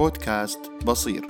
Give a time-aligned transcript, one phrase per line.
[0.00, 1.26] بودكاست بصير.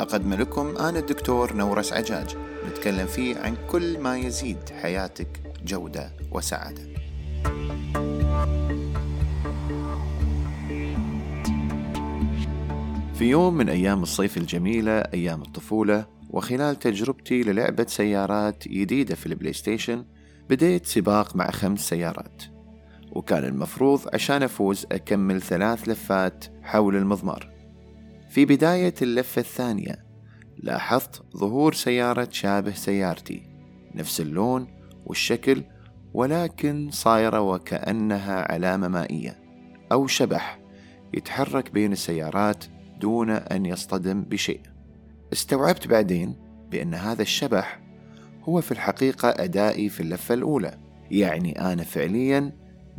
[0.00, 2.36] أقدم لكم أنا الدكتور نورس عجاج
[2.68, 5.28] نتكلم فيه عن كل ما يزيد حياتك
[5.64, 6.82] جودة وسعادة.
[13.14, 19.52] في يوم من أيام الصيف الجميلة أيام الطفولة وخلال تجربتي للعبة سيارات جديدة في ال
[19.52, 20.04] PlayStation
[20.50, 22.42] بديت سباق مع خمس سيارات.
[23.12, 27.55] وكان المفروض عشان أفوز أكمل ثلاث لفات حول المضمار.
[28.28, 30.06] في بداية اللفة الثانية
[30.58, 33.42] لاحظت ظهور سيارة شابه سيارتي
[33.94, 34.66] نفس اللون
[35.06, 35.62] والشكل
[36.14, 39.38] ولكن صايرة وكأنها علامة مائية
[39.92, 40.60] أو شبح
[41.14, 42.64] يتحرك بين السيارات
[43.00, 44.60] دون أن يصطدم بشيء.
[45.32, 46.36] استوعبت بعدين
[46.70, 47.80] بأن هذا الشبح
[48.42, 50.78] هو في الحقيقة أدائي في اللفة الأولى.
[51.10, 52.52] يعني أنا فعليا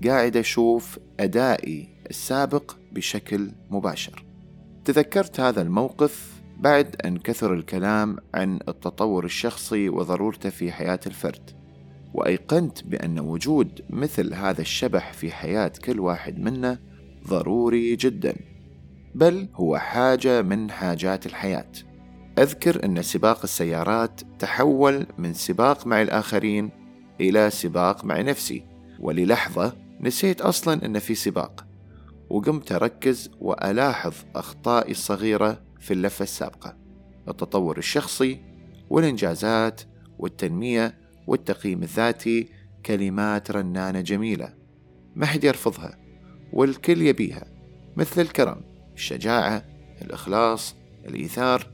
[0.05, 4.26] قاعد أشوف أدائي السابق بشكل مباشر.
[4.87, 11.51] تذكرت هذا الموقف بعد أن كثر الكلام عن التطور الشخصي وضرورته في حياة الفرد
[12.13, 16.79] وأيقنت بأن وجود مثل هذا الشبح في حياة كل واحد منا
[17.27, 18.35] ضروري جدا
[19.15, 21.71] بل هو حاجة من حاجات الحياة.
[22.39, 26.69] أذكر أن سباق السيارات تحول من سباق مع الآخرين
[27.21, 28.63] إلى سباق مع نفسي
[28.99, 31.66] وللحظة نسيت أصلا أن في سباق.
[32.29, 36.77] وقمت أركز وألاحظ أخطائي الصغيرة في اللفة السابقة
[37.27, 38.39] التطور الشخصي
[38.89, 39.81] والإنجازات
[40.19, 42.49] والتنمية والتقييم الذاتي
[42.85, 44.53] كلمات رنانة جميلة
[45.15, 45.97] ما حد يرفضها
[46.53, 47.45] والكل يبيها
[47.97, 48.61] مثل الكرم
[48.93, 49.65] الشجاعة
[50.01, 51.67] الإخلاص الإيثار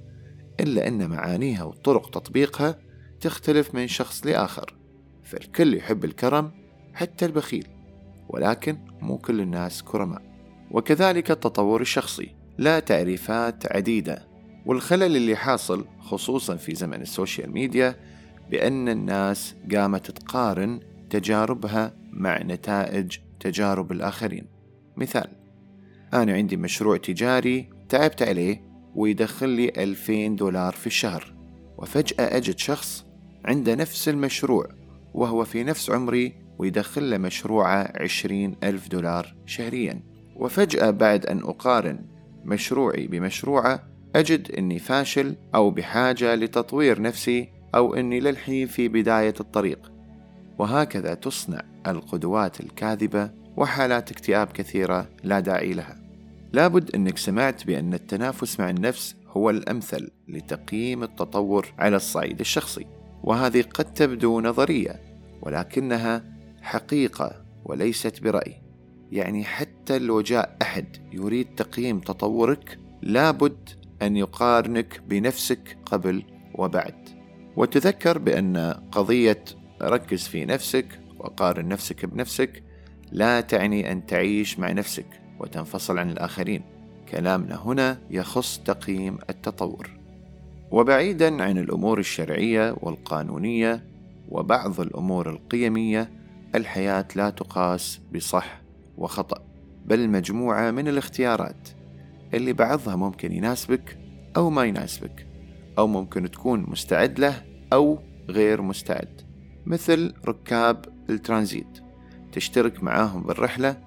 [0.60, 2.80] إلا أن معانيها وطرق تطبيقها
[3.22, 4.76] تختلف من شخص لآخر
[5.24, 6.52] فالكل يحب الكرم
[6.94, 7.68] حتى البخيل
[8.30, 10.33] ولكن مو كل الناس كرماء.
[10.74, 12.36] وكذلك التطور الشخصي.
[12.58, 14.28] له تعريفات عديدة.
[14.66, 17.96] والخلل اللي حاصل خصوصا في زمن ال social media
[18.52, 20.80] بأن الناس قامت تقارن
[21.10, 24.46] تجاربها مع نتائج تجارب الآخرين.
[24.98, 25.28] مثال
[26.14, 28.62] أنا عندي مشروع تجاري تعبت عليه
[28.96, 31.34] ويدخل لي 2000 دولار في الشهر
[31.78, 33.06] وفجأة أجد شخص
[33.46, 34.70] عنده نفس المشروع
[35.14, 40.13] وهو في نفس عمري ويدخل له مشروعه 20 ألف دولار شهريا.
[40.36, 42.00] وفجأة بعد أن أقارن
[42.46, 43.84] مشروعي بمشروعة
[44.16, 49.92] أجد أني فاشل أو بحاجة لتطوير نفسي أو أني للحين في بداية الطريق.
[50.58, 55.98] وهكذا تصنع القدوات الكاذبة وحالات اكتئاب كثيرة لا داعي لها.
[56.54, 62.86] لابد أنك سمعت بأن التنافس مع النفس هو الأمثل لتقييم التطور على الصعيد الشخصي.
[63.24, 65.02] وهذه قد تبدو نظرية
[65.42, 66.24] ولكنها
[66.62, 68.63] حقيقة وليست برأي.
[69.14, 73.70] يعني حتى لو جاء أحد يريد تقييم تطورك لابد
[74.02, 76.24] أن يقارنك بنفسك قبل
[76.56, 77.10] وبعد.
[77.56, 78.58] وتذكر بأن
[78.92, 79.44] قضية
[79.82, 82.64] ركز في نفسك وقارن نفسك بنفسك
[83.12, 86.62] لا تعني أن تعيش مع نفسك وتنفصل عن الآخرين.
[87.12, 89.90] كلامنا هنا يخص تقييم التطور.
[90.72, 93.84] وبعيدا عن الأمور الشرعية والقانونية
[94.30, 96.12] وبعض الأمور القيمية
[96.56, 98.63] الحياة لا تقاس بصح
[98.98, 99.44] وخطأ
[99.86, 101.70] بل مجموعة من الاختيارات
[102.34, 104.00] اللي بعضها ممكن يناسبك
[104.38, 105.28] أو ما يناسبك
[105.78, 107.44] أو ممكن تكون مستعد له
[107.74, 108.00] أو
[108.30, 109.22] غير مستعد.
[109.66, 111.80] مثل ركاب الترانزيت
[112.32, 113.78] تشترك معاهم بالرحلة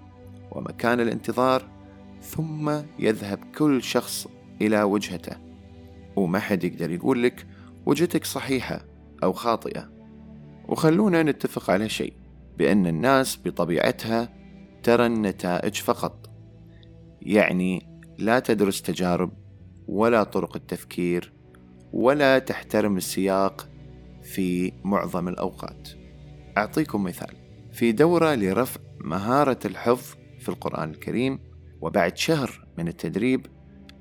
[0.50, 1.68] ومكان الانتظار
[2.22, 4.26] ثم يذهب كل شخص
[4.60, 5.36] إلى وجهته.
[6.16, 7.46] وما حد يقدر يقول لك
[7.86, 8.84] وجهتك صحيحة
[9.22, 9.90] أو خاطئة.
[10.68, 12.12] وخلونا نتفق على شيء
[12.58, 14.28] بأن الناس بطبيعتها
[14.86, 16.30] ترى النتائج فقط.
[17.22, 19.32] يعني لا تدرس تجارب
[19.88, 21.32] ولا طرق التفكير
[21.92, 23.68] ولا تحترم السياق
[24.22, 25.88] في معظم الأوقات.
[26.58, 27.36] أعطيكم مثال.
[27.72, 31.38] في دورة لرفع مهارة الحفظ في القرآن الكريم
[31.80, 33.46] وبعد شهر من التدريب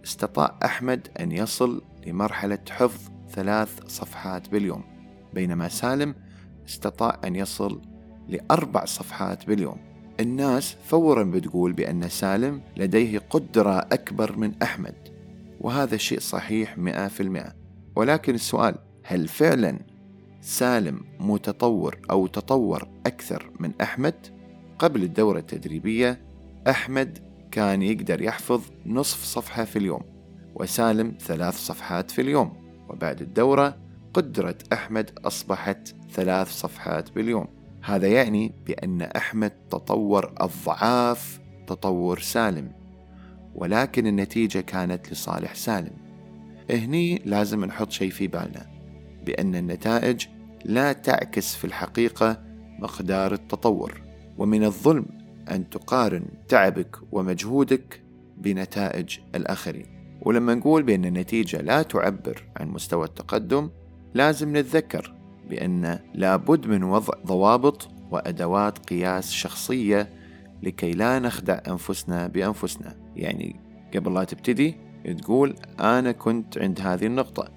[0.04, 4.84] استطاع أحمد أن يصل لمرحلة حفظ ثلاث صفحات باليوم.
[5.34, 6.16] بينما سالم
[6.66, 7.82] استطاع أن يصل
[8.28, 9.95] لأربع صفحات باليوم.
[10.20, 14.96] الناس فورا بتقول بأن سالم لديه قدرة أكبر من أحمد
[15.62, 17.54] وهذا الشيء صحيح مئة في المئة.
[17.96, 19.80] ولكن السؤال هل فعلا
[20.42, 24.16] سالم متطور أو تطور أكثر من أحمد؟
[24.80, 26.22] قبل الدورة التدريبية
[26.70, 27.20] أحمد
[27.52, 30.02] كان يقدر يحفظ نصف صفحة في اليوم
[30.56, 32.54] وسالم ثلاث صفحات في اليوم.
[32.90, 33.78] وبعد الدورة
[34.14, 37.55] قدرة أحمد أصبحت ثلاث صفحات باليوم.
[37.86, 42.72] هذا يعني بأن أحمد تطور أضعاف تطور سالم
[43.56, 45.94] ولكن النتيجة كانت لصالح سالم.
[46.70, 48.68] هني لازم نحط شيء في بالنا
[49.26, 50.26] بأن النتائج
[50.66, 52.42] لا تعكس في الحقيقة
[52.80, 54.02] مقدار التطور.
[54.38, 55.06] ومن الظلم
[55.52, 58.02] أن تقارن تعبك ومجهودك
[58.38, 60.18] بنتائج الآخرين.
[60.22, 63.70] ولما نقول بأن النتيجة لا تعبر عن مستوى التقدم
[64.14, 65.15] لازم نتذكر
[65.50, 70.10] بأن لابد من وضع ضوابط وأدوات قياس شخصية
[70.64, 72.96] لكي لا نخدع أنفسنا بأنفسنا.
[73.16, 73.60] يعني
[73.96, 74.76] قبل لا تبتدي
[75.22, 77.48] تقول أنا كنت عند هذه النقطة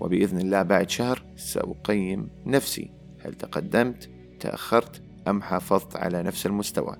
[0.00, 2.90] وبإذن الله بعد شهر سأقيم نفسي.
[3.24, 4.10] هل تقدمت
[4.40, 6.96] تأخرت أم حافظت على نفس المستوى؟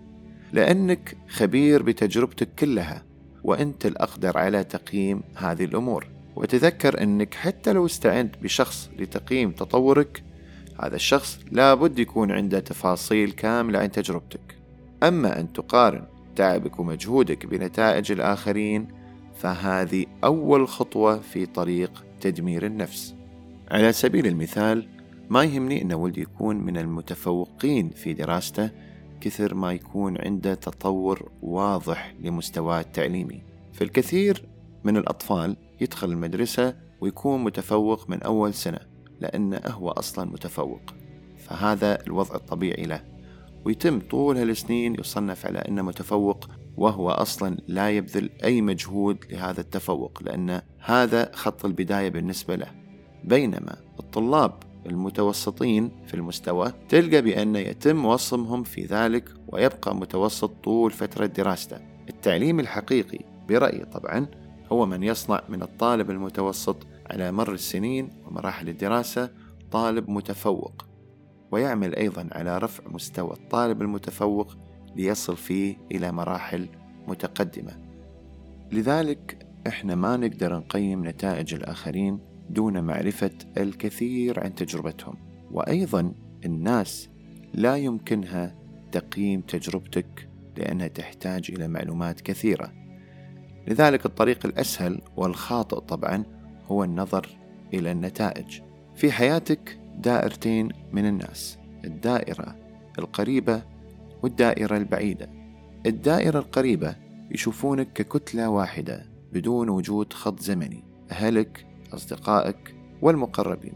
[0.52, 3.02] لأنك خبير بتجربتك كلها
[3.44, 6.06] وأنت الأقدر على تقييم هذه الأمور.
[6.36, 10.22] وتذكر أنك حتى لو استعنت بشخص لتقييم تطورك
[10.80, 14.58] هذا الشخص لابد يكون عنده تفاصيل كاملة عن تجربتك.
[15.02, 16.06] أما أن تقارن
[16.36, 18.88] تعبك ومجهودك بنتائج الآخرين
[19.34, 23.14] فهذه أول خطوة في طريق تدمير النفس.
[23.70, 24.88] على سبيل المثال
[25.30, 28.70] ما يهمني أن ولدي يكون من المتفوقين في دراسته
[29.20, 33.42] كثر ما يكون عنده تطور واضح لمستواه التعليمي.
[33.72, 34.44] فالكثير
[34.84, 38.78] من الأطفال يدخل المدرسة ويكون متفوق من أول سنة.
[39.20, 40.80] لأنه هو أصلا متفوق
[41.38, 43.04] فهذا الوضع الطبيعي له.
[43.64, 50.22] ويتم طول هالسنين يصنف على أنه متفوق وهو أصلا لا يبذل أي مجهود لهذا التفوق
[50.22, 52.66] لأن هذا خط البداية بالنسبة له.
[53.24, 54.52] بينما الطلاب
[54.86, 61.78] المتوسطين في المستوى تلقى بأن يتم وصمهم في ذلك ويبقى متوسط طول فترة دراسته.
[62.08, 63.18] التعليم الحقيقي
[63.48, 64.26] برأيي طبعا
[64.72, 66.76] هو من يصنع من الطالب المتوسط
[67.10, 69.30] على مر السنين ومراحل الدراسة
[69.70, 70.86] طالب متفوق
[71.50, 74.56] ويعمل أيضا على رفع مستوى الطالب المتفوق
[74.96, 76.68] ليصل فيه إلى مراحل
[77.08, 77.72] متقدمة.
[78.72, 82.18] لذلك إحنا ما نقدر نقيم نتائج الآخرين
[82.50, 85.14] دون معرفة الكثير عن تجربتهم
[85.50, 86.12] وأيضا
[86.44, 87.08] الناس
[87.54, 88.54] لا يمكنها
[88.92, 92.72] تقييم تجربتك لأنها تحتاج إلى معلومات كثيرة.
[93.68, 96.24] لذلك الطريق الأسهل والخاطئ طبعا
[96.70, 97.38] هو النظر
[97.74, 98.60] إلى النتائج.
[98.94, 102.56] في حياتك دائرتين من الناس الدائرة
[102.98, 103.62] القريبة
[104.22, 105.30] والدائرة البعيدة.
[105.86, 106.96] الدائرة القريبة
[107.30, 113.74] يشوفونك ككتلة واحدة بدون وجود خط زمني أهلك أصدقائك والمقربين.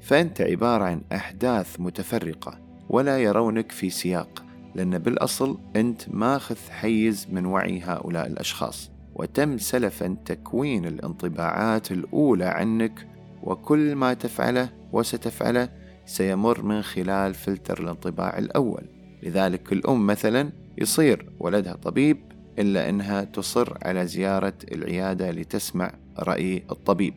[0.00, 4.44] فأنت عبارة عن أحداث متفرقة ولا يرونك في سياق
[4.74, 8.90] لأن بالأصل أنت ماخذ حيز من وعي هؤلاء الأشخاص.
[9.14, 13.06] وتم سلفا تكوين الانطباعات الأولى عنك
[13.42, 15.68] وكل ما تفعله وستفعله
[16.06, 18.82] سيمر من خلال فلتر الانطباع الأول.
[19.22, 22.18] لذلك الأم مثلا يصير ولدها طبيب
[22.58, 27.14] إلا أنها تصر على زيارة العيادة لتسمع رأي الطبيب.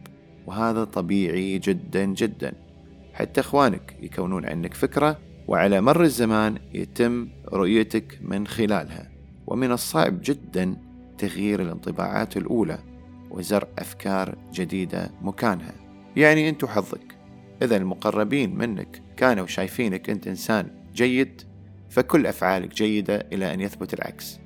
[0.48, 2.54] وهذا طبيعي جدا جدا.
[3.14, 5.18] حتى إخوانك يكونون عنك فكرة
[5.48, 9.12] وعلى مر الزمان يتم رؤيتك من خلالها.
[9.48, 10.76] ومن الصعب جدا
[11.18, 12.80] تغيير الانطباعات الأولى
[13.30, 15.74] وزرع أفكار جديدة مكانها.
[16.16, 17.18] يعني أنت حظك
[17.62, 21.42] إذا المقربين منك كانوا شايفينك أنت إنسان جيد
[21.90, 24.40] فكل أفعالك جيدة إلى أن يثبت العكس.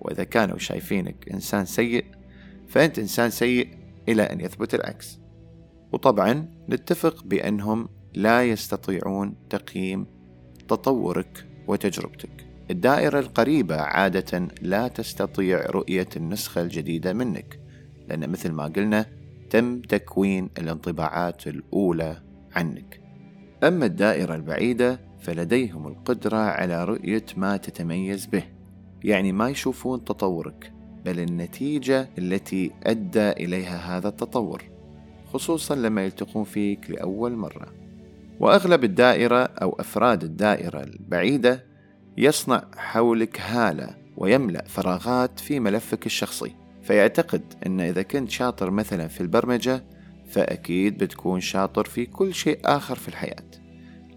[0.00, 2.04] وإذا كانوا شايفينك إنسان سيء
[2.68, 3.68] فأنت إنسان سيء
[4.08, 5.18] إلى أن يثبت العكس.
[5.92, 10.06] وطبعا نتفق بأنهم لا يستطيعون تقييم
[10.68, 12.41] تطورك وتجربتك.
[12.70, 17.60] الدائرة القريبة عادة لا تستطيع رؤية النسخة الجديدة منك
[18.08, 19.06] لأن مثل ما قلنا
[19.50, 23.00] تم تكوين الانطباعات الأولى عنك.
[23.64, 28.44] أما الدائرة البعيدة فلديهم القدرة على رؤية ما تتميز به
[29.04, 30.72] يعني ما يشوفون تطورك
[31.04, 34.62] بل النتيجة التي أدى إليها هذا التطور
[35.32, 37.66] خصوصا لما يلتقون فيك لأول مرة.
[38.40, 41.71] وأغلب الدائرة أو أفراد الدائرة البعيدة
[42.16, 46.54] يصنع حولك هالة ويملأ فراغات في ملفك الشخصي.
[46.82, 49.84] فيعتقد أن إذا كنت شاطر مثلا في البرمجة
[50.30, 53.44] فأكيد بتكون شاطر في كل شيء آخر في الحياة.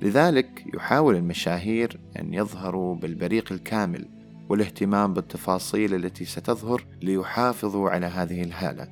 [0.01, 4.05] لذلك يحاول المشاهير أن يظهروا بالبريق الكامل
[4.49, 8.87] والاهتمام بالتفاصيل التي ستظهر ليحافظوا على هذه الهالة.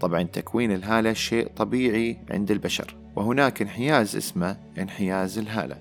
[0.00, 5.76] طبعا تكوين الهالة شيء طبيعي عند البشر وهناك انحياز اسمه انحياز الهالة.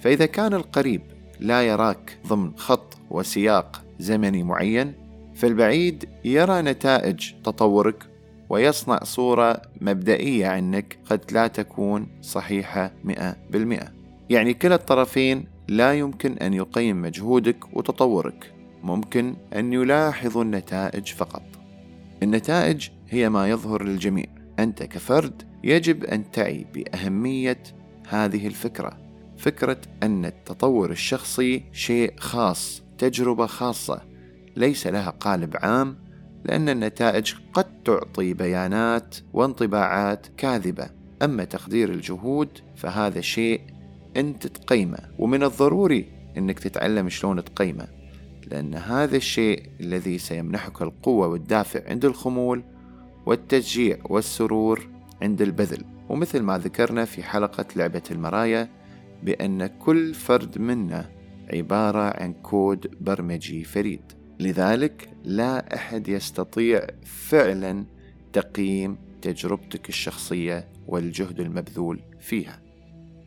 [0.00, 1.02] فإذا كان القريب
[1.40, 4.92] لا يراك ضمن خط وسياق زمني معين.
[5.34, 8.04] فالبعيد يرى نتائج تطورك
[8.48, 13.92] ويصنع صورة مبدئية عنك قد لا تكون صحيحة مئة بالمئة.
[14.30, 18.54] يعني كلا الطرفين لا يمكن أن يقيم مجهودك وتطورك.
[18.82, 21.42] ممكن أن يلاحظوا النتائج فقط.
[22.22, 24.26] النتائج هي ما يظهر للجميع.
[24.58, 27.62] أنت كفرد يجب أن تعي بأهمية
[28.08, 29.03] هذه الفكرة.
[29.38, 34.02] فكرة أن التطور الشخصي شيء خاص تجربة خاصة
[34.56, 35.96] ليس لها قالب عام
[36.44, 40.90] لأن النتائج قد تعطي بيانات وانطباعات كاذبة.
[41.22, 43.60] أما تقدير الجهود فهذا شيء
[44.16, 47.88] أنت تقيمه ومن الضروري أنك تتعلم شلون تقيمه
[48.46, 52.64] لأن هذا الشيء الذي سيمنحك القوة والدافع عند الخمول
[53.26, 54.88] والتشجيع والسرور
[55.22, 55.84] عند البذل.
[56.08, 58.68] ومثل ما ذكرنا في حلقة لعبة المرايا
[59.24, 61.10] بأن كل فرد منا
[61.52, 64.00] عبارة عن كود برمجي فريد.
[64.40, 67.84] لذلك لا أحد يستطيع فعلا
[68.32, 72.60] تقييم تجربتك الشخصية والجهد المبذول فيها.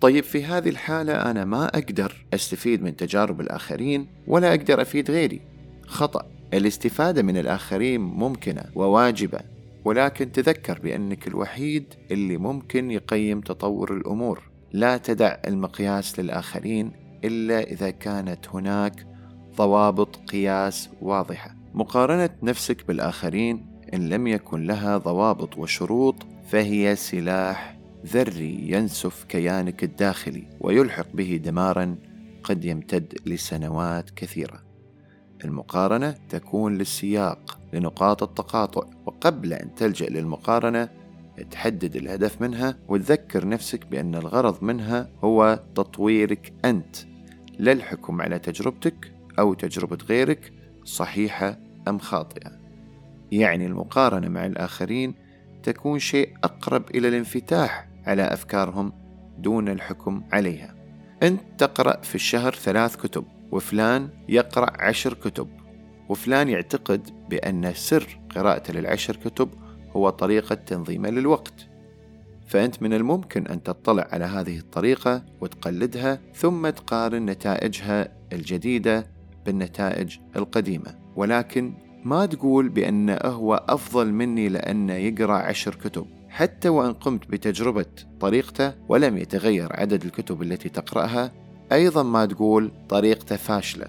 [0.02, 5.42] طيب في هذه الحالة أنا ما أقدر أستفيد من تجارب الآخرين ولا أقدر أفيد غيري.
[5.88, 6.26] خطأ.
[6.54, 9.40] الاستفادة من الآخرين ممكنة وواجبة
[9.86, 14.44] ولكن تذكر بأنك الوحيد اللي ممكن يقيم تطور الأمور.
[14.72, 16.92] لا تدع المقياس للآخرين
[17.24, 19.08] إلا إذا كانت هناك
[19.58, 21.56] ضوابط قياس واضحة.
[21.74, 26.16] مقارنة نفسك بالآخرين إن لم يكن لها ضوابط وشروط
[26.50, 31.96] فهي سلاح ذري ينسف كيانك الداخلي ويلحق به دمارا
[32.44, 34.64] قد يمتد لسنوات كثيرة.
[35.46, 40.90] المقارنة تكون للسياق لنقاط التقاطع وقبل أن تلجأ للمقارنة
[41.44, 46.96] تحدد الهدف منها وتذكر نفسك بأن الغرض منها هو تطويرك أنت
[47.60, 50.54] لا الحكم على تجربتك أو تجربة غيرك
[50.84, 52.52] صحيحة أم خاطئة.
[53.32, 55.14] يعني المقارنة مع الآخرين
[55.64, 58.94] تكون شيء أقرب إلى الانفتاح على أفكارهم
[59.38, 60.76] دون الحكم عليها.
[61.24, 65.48] أنت تقرأ في الشهر ثلاث كتب وفلان يقرأ عشر كتب
[66.10, 69.50] وفلان يعتقد بأن سر قراءته للعشر كتب
[69.98, 71.68] هو طريقة تنظيمه للوقت.
[72.48, 79.08] فأنت من الممكن أن تطلع على هذه الطريقة وتقلدها ثم تقارن نتائجها الجديدة
[79.46, 80.96] بالنتائج القديمة.
[81.16, 81.74] ولكن
[82.04, 86.06] ما تقول بأنه هو أفضل مني لأنه يقرأ عشر كتب.
[86.30, 87.86] حتى وإن قمت بتجربة
[88.20, 91.32] طريقته ولم يتغير عدد الكتب التي تقرأها
[91.72, 93.88] أيضا ما تقول طريقته فاشلة.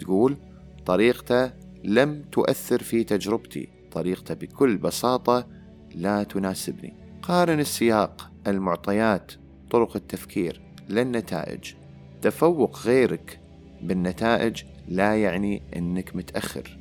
[0.00, 0.36] تقول
[0.86, 1.52] طريقته
[1.84, 3.75] لم تؤثر في تجربتي.
[3.96, 5.46] طريقته بكل بساطة
[5.94, 6.94] لا تناسبني.
[7.22, 9.32] قارن السياق المعطيات
[9.70, 11.74] طرق التفكير للنتائج.
[12.22, 13.40] تفوق غيرك
[13.82, 16.78] بالنتائج لا يعني إنك متأخر.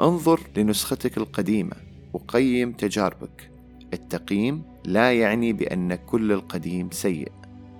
[0.00, 1.76] انظر لنسختك القديمة
[2.12, 3.50] وقيم تجاربك.
[3.94, 7.32] التقييم لا يعني بأن كل القديم سيء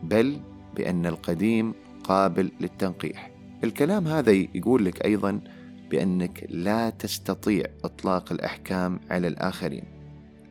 [0.03, 0.41] بل
[0.77, 3.31] بأن القديم قابل للتنقيح.
[3.65, 5.41] الكلام هذا يقول لك أيضا
[5.90, 9.85] بأنك لا تستطيع إطلاق الأحكام على الآخرين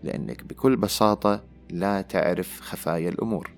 [0.04, 3.52] لأنك بكل بساطة لا تعرف خفايا الأمور.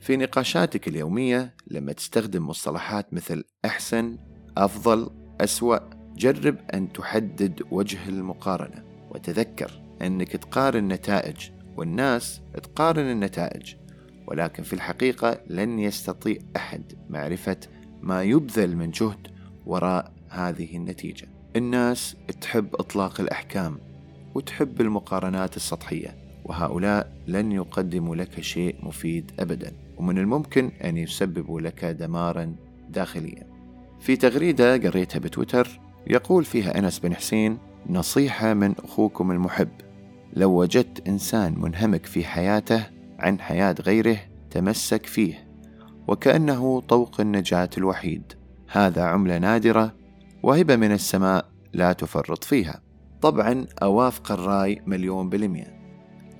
[0.00, 4.18] في نقاشاتك اليومية لما تستخدم مصطلحات مثل أحسن
[4.56, 5.78] أفضل أسوأ
[6.16, 13.74] جرب أن تحدد وجه المقارنة وتذكر أنك تقارن نتائج والناس تقارن النتائج
[14.26, 17.56] ولكن في الحقيقة لن يستطيع أحد معرفة
[18.00, 19.28] ما يبذل من جهد
[19.66, 21.28] وراء هذه النتيجة.
[21.56, 23.78] الناس تحب إطلاق الأحكام
[24.34, 31.84] وتحب المقارنات السطحية وهؤلاء لن يقدموا لك شيء مفيد أبدا ومن الممكن أن يسببوا لك
[31.84, 32.54] دمارا
[32.90, 33.46] داخليا.
[34.00, 37.58] في تغريدة قريتها بتويتر يقول فيها أنس بن حسين
[37.88, 39.68] نصيحة من أخوكم المحب.
[40.32, 42.86] لو وجدت إنسان منهمك في حياته
[43.18, 44.18] عن حياة غيره
[44.50, 45.46] تمسك فيه
[46.08, 48.32] وكأنه طوق النجاة الوحيد.
[48.68, 49.99] هذا عملة نادرة
[50.42, 52.82] وهبة من السماء لا تفرط فيها.
[53.22, 55.80] طبعا أوافق الرأي مليون بالمية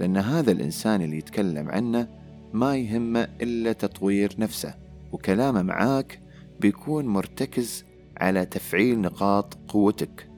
[0.00, 2.08] لأن هذا الإنسان اللي يتكلم عنه
[2.52, 4.74] ما يهمه إلا تطوير نفسه
[5.12, 6.20] وكلامه معاك
[6.60, 7.84] بيكون مرتكز
[8.16, 10.28] على تفعيل نقاط قوتك.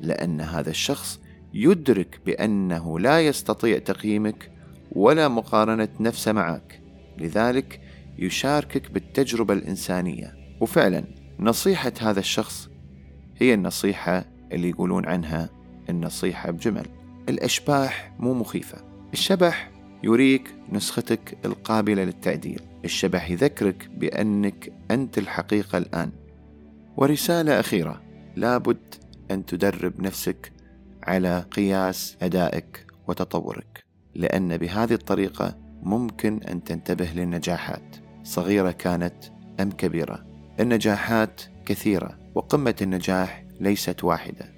[0.00, 1.20] لأن هذا الشخص
[1.54, 4.52] يدرك بأنه لا يستطيع تقييمك
[4.92, 6.82] ولا مقارنة نفسه معك.
[7.18, 7.80] لذلك
[8.18, 10.36] يشاركك بالتجربة الإنسانية.
[10.60, 11.04] وفعلا
[11.40, 12.68] نصيحة هذا الشخص
[13.38, 15.48] هي النصيحة اللي يقولون عنها
[15.90, 16.86] النصيحة بجمل.
[17.28, 18.78] الأشباح مو مخيفة.
[19.12, 19.70] الشبح
[20.02, 22.60] يريك نسختك القابلة للتعديل.
[22.84, 26.10] الشبح يذكرك بأنك أنت الحقيقة الآن.
[26.96, 28.02] ورسالة أخيرة.
[28.36, 28.94] لابد
[29.30, 30.52] أن تدرب نفسك
[31.02, 33.84] على قياس أدائك وتطورك.
[34.14, 37.96] لأن بهذه الطريقة ممكن أن تنتبه للنجاحات.
[38.24, 39.14] صغيرة كانت
[39.60, 40.26] أم كبيرة.
[40.60, 44.52] النجاحات كثيرة وقمة النجاح ليست واحدة.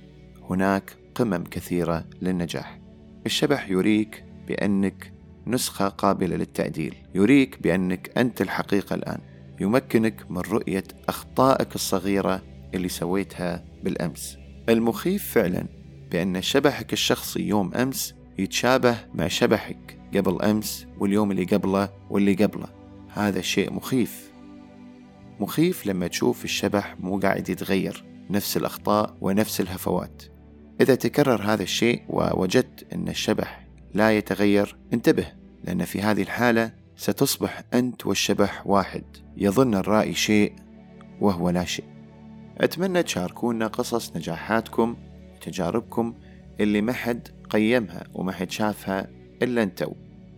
[0.50, 2.80] هناك قمم كثيرة للنجاح.
[3.26, 5.12] الشبح يريك بأنك
[5.46, 6.94] نسخة قابلة للتعديل.
[7.14, 9.18] يريك بأنك أنت الحقيقة الآن.
[9.60, 12.42] يمكنك من رؤية أخطائك الصغيرة
[12.74, 14.38] اللي سويتها بالأمس.
[14.68, 15.66] المخيف فعلا
[16.10, 22.68] بأن شبحك الشخصي يوم أمس يتشابه مع شبحك قبل أمس واليوم اللي قبله واللي قبله.
[23.08, 24.27] هذا شيء مخيف.
[25.40, 30.22] مخيف لما تشوف الشبح مو قاعد يتغير نفس الأخطاء ونفس الهفوات.
[30.80, 35.26] إذا تكرر هذا الشيء ووجدت أن الشبح لا يتغير انتبه
[35.64, 39.04] لأن في هذه الحالة ستصبح أنت والشبح واحد.
[39.36, 40.52] يظن الرائي شيء
[41.20, 41.84] وهو لا شيء.
[42.58, 44.96] أتمنى تشاركونا قصص نجاحاتكم
[45.36, 46.14] وتجاربكم
[46.60, 49.10] اللي ما حد قيمها وما حد شافها
[49.42, 49.92] إلا أنتو.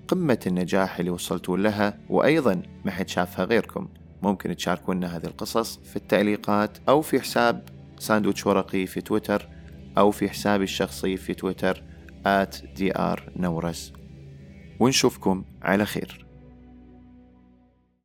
[0.09, 3.89] قمة النجاح اللي وصلتوا لها وأيضا ما حد شافها غيركم.
[4.23, 7.63] ممكن تشاركونا هذه القصص في التعليقات أو في حساب
[7.99, 9.49] ساندويتش ورقي في تويتر
[9.99, 11.83] أو في حسابي الشخصي في تويتر
[12.25, 12.57] at
[14.81, 16.30] ونشوفكم على خير.